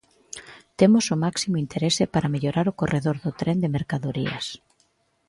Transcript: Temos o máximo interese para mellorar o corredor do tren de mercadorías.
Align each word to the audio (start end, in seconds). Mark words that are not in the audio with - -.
Temos 0.79 1.05
o 1.13 1.15
máximo 1.25 1.57
interese 1.65 2.03
para 2.13 2.31
mellorar 2.33 2.65
o 2.69 2.77
corredor 2.81 3.17
do 3.25 3.31
tren 3.39 3.57
de 3.63 3.73
mercadorías. 3.77 4.45